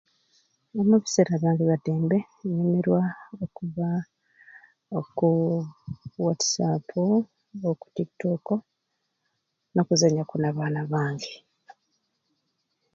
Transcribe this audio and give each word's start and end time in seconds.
Omu 0.79 0.95
biseera 1.03 1.33
bya 1.59 1.73
dembe 1.85 2.17
nyumirwa 2.53 3.01
okuba 3.43 3.89
ok 4.99 5.17
whatsup 6.23 6.87
oku 7.69 7.85
tiktok 7.95 8.45
nokuzenyaku 9.73 10.35
n'abaana 10.39 10.81
bange 10.91 11.33